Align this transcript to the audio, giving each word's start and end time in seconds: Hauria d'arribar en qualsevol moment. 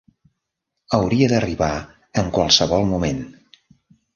Hauria 0.99 1.27
d'arribar 1.33 1.69
en 2.23 2.33
qualsevol 2.39 2.89
moment. 2.95 3.21